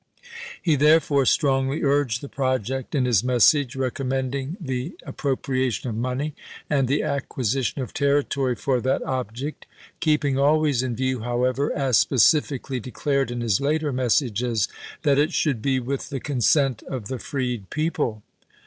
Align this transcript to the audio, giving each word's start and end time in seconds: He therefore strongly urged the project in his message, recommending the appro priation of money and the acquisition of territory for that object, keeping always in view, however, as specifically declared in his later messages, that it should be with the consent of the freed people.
He 0.59 0.75
therefore 0.75 1.27
strongly 1.27 1.83
urged 1.83 2.21
the 2.21 2.27
project 2.27 2.95
in 2.95 3.05
his 3.05 3.23
message, 3.23 3.75
recommending 3.75 4.57
the 4.59 4.97
appro 5.05 5.39
priation 5.39 5.89
of 5.89 5.95
money 5.95 6.33
and 6.71 6.87
the 6.87 7.03
acquisition 7.03 7.83
of 7.83 7.93
territory 7.93 8.55
for 8.55 8.81
that 8.81 9.03
object, 9.03 9.67
keeping 9.99 10.39
always 10.39 10.81
in 10.81 10.95
view, 10.95 11.19
however, 11.19 11.71
as 11.77 11.99
specifically 11.99 12.79
declared 12.79 13.29
in 13.29 13.41
his 13.41 13.61
later 13.61 13.93
messages, 13.93 14.67
that 15.03 15.19
it 15.19 15.33
should 15.33 15.61
be 15.61 15.79
with 15.79 16.09
the 16.09 16.19
consent 16.19 16.81
of 16.87 17.07
the 17.07 17.19
freed 17.19 17.69
people. 17.69 18.23